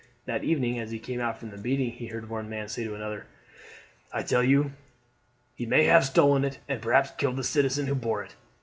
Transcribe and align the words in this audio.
That 0.25 0.43
evening 0.43 0.79
as 0.79 0.89
he 0.89 0.97
came 0.97 1.19
out 1.21 1.37
from 1.37 1.51
the 1.51 1.57
meeting 1.59 1.91
he 1.91 2.07
heard 2.07 2.27
one 2.27 2.49
man 2.49 2.67
say 2.69 2.83
to 2.85 2.95
another: 2.95 3.27
"I 4.11 4.23
tell 4.23 4.43
you 4.43 4.71
he 5.53 5.67
may 5.67 5.83
have 5.83 6.05
stolen 6.05 6.43
it, 6.43 6.57
and 6.67 6.81
perhaps 6.81 7.11
killed 7.11 7.35
the 7.37 7.43
citizen 7.43 7.85
who 7.85 7.93
bore 7.93 8.23
it. 8.23 8.35